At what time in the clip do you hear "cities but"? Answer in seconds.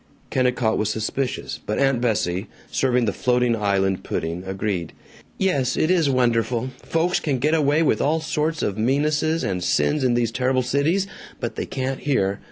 10.63-11.55